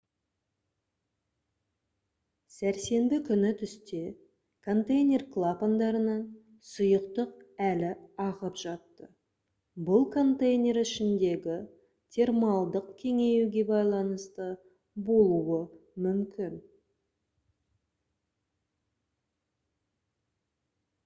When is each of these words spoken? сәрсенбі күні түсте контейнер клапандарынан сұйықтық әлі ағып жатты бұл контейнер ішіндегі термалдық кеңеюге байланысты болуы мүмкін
сәрсенбі 2.53 3.17
күні 3.27 3.49
түсте 3.59 3.97
контейнер 4.67 5.23
клапандарынан 5.35 6.23
сұйықтық 6.69 7.35
әлі 7.67 7.91
ағып 8.25 8.57
жатты 8.63 9.09
бұл 9.91 10.07
контейнер 10.17 10.81
ішіндегі 10.85 11.59
термалдық 12.17 12.89
кеңеюге 13.05 13.67
байланысты 13.75 14.49
болуы 15.13 15.63
мүмкін 16.09 16.61